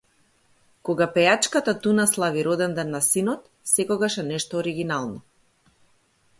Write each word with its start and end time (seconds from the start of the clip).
Кога 0.87 1.07
пејачата 1.17 1.75
Туна 1.83 2.07
слави 2.13 2.47
роденден 2.49 2.91
на 2.97 3.03
синот, 3.09 3.47
секогаш 3.75 4.19
е 4.25 4.29
нешто 4.33 4.61
оргинално 4.65 5.25